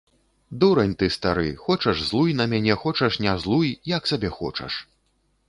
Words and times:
Дурань 0.61 0.95
ты 1.03 1.09
стары, 1.15 1.49
хочаш 1.65 2.01
злуй 2.07 2.33
на 2.39 2.49
мяне, 2.55 2.73
хочаш 2.85 3.19
не 3.27 3.31
злуй, 3.45 3.69
як 3.95 4.11
сабе 4.15 4.29
хочаш! 4.41 4.73